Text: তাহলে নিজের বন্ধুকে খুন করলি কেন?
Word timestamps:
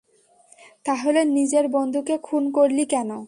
তাহলে 0.85 1.19
নিজের 1.33 1.65
বন্ধুকে 1.67 2.15
খুন 2.23 2.43
করলি 2.51 2.83
কেন? 2.85 3.11